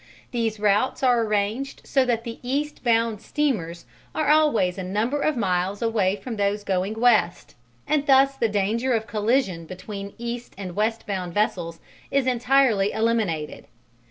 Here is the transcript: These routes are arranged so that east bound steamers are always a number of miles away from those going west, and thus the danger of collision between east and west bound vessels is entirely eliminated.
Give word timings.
These 0.31 0.59
routes 0.59 1.03
are 1.03 1.21
arranged 1.21 1.81
so 1.85 2.05
that 2.05 2.23
east 2.25 2.83
bound 2.83 3.21
steamers 3.21 3.85
are 4.15 4.29
always 4.29 4.79
a 4.79 4.83
number 4.83 5.21
of 5.21 5.37
miles 5.37 5.79
away 5.79 6.15
from 6.15 6.37
those 6.37 6.63
going 6.63 6.99
west, 6.99 7.53
and 7.87 8.07
thus 8.07 8.35
the 8.35 8.49
danger 8.49 8.93
of 8.93 9.05
collision 9.05 9.67
between 9.67 10.15
east 10.17 10.55
and 10.57 10.75
west 10.75 11.05
bound 11.05 11.35
vessels 11.35 11.79
is 12.09 12.25
entirely 12.25 12.91
eliminated. 12.91 13.67